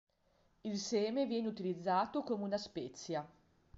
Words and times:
Il 0.63 0.79
seme 0.79 1.27
viene 1.27 1.47
utilizzato 1.47 2.23
come 2.23 2.43
una 2.43 2.57
spezia. 2.57 3.23